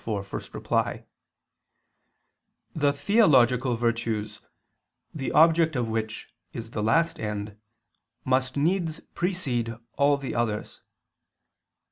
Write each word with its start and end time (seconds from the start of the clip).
4, 0.03 0.21
ad 0.25 0.65
1), 0.67 1.03
the 2.73 2.91
theological 2.91 3.75
virtues, 3.75 4.41
the 5.13 5.31
object 5.31 5.75
of 5.75 5.89
which 5.89 6.33
is 6.53 6.71
the 6.71 6.81
last 6.81 7.19
end, 7.19 7.55
must 8.25 8.57
needs 8.57 9.01
precede 9.13 9.75
all 9.99 10.17
the 10.17 10.33
others. 10.33 10.81